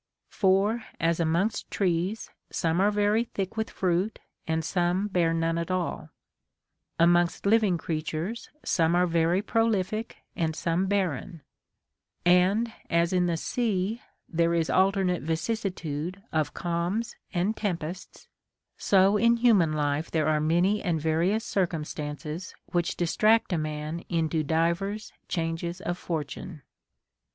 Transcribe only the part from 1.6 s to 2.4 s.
trees